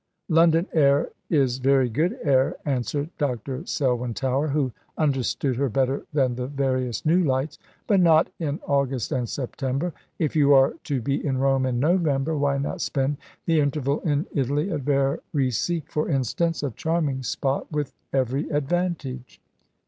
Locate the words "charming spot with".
16.71-17.93